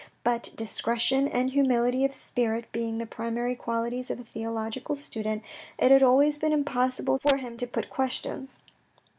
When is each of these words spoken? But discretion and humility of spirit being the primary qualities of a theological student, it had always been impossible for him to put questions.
But 0.23 0.49
discretion 0.55 1.27
and 1.27 1.51
humility 1.51 2.03
of 2.05 2.11
spirit 2.11 2.65
being 2.71 2.97
the 2.97 3.05
primary 3.05 3.53
qualities 3.53 4.09
of 4.09 4.19
a 4.19 4.23
theological 4.23 4.95
student, 4.95 5.43
it 5.77 5.91
had 5.91 6.01
always 6.01 6.37
been 6.39 6.53
impossible 6.53 7.19
for 7.19 7.37
him 7.37 7.55
to 7.57 7.67
put 7.67 7.91
questions. 7.91 8.61